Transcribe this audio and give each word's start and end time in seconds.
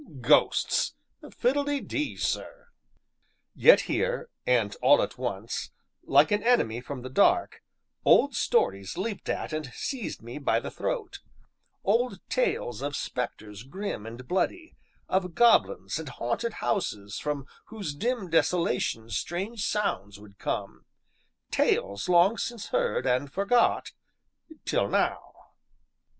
Ghosts 0.21 0.95
fiddle 1.29 1.65
de 1.65 1.79
dee, 1.79 2.17
Sir! 2.17 2.69
Yet 3.53 3.81
here, 3.81 4.31
and 4.47 4.75
all 4.81 4.99
at 4.99 5.19
once, 5.19 5.69
like 6.01 6.31
an 6.31 6.41
enemy 6.41 6.81
from 6.81 7.03
the 7.03 7.09
dark, 7.09 7.61
old 8.03 8.33
stories 8.35 8.97
leaped 8.97 9.29
at 9.29 9.53
and 9.53 9.71
seized 9.75 10.23
me 10.23 10.39
by 10.39 10.59
the 10.59 10.71
throat: 10.71 11.19
old 11.83 12.19
tales 12.29 12.81
of 12.81 12.95
spectres 12.95 13.61
grim 13.61 14.07
and 14.07 14.27
bloody, 14.27 14.75
of 15.07 15.35
goblins, 15.35 15.99
and 15.99 16.09
haunted 16.09 16.53
houses 16.53 17.19
from 17.19 17.45
whose 17.65 17.93
dim 17.93 18.27
desolation 18.27 19.07
strange 19.07 19.63
sounds 19.63 20.19
would 20.19 20.39
come; 20.39 20.87
tales 21.51 22.09
long 22.09 22.39
since 22.39 22.69
heard, 22.69 23.05
and 23.05 23.31
forgot 23.31 23.91
till 24.65 24.87
now. 24.89 25.51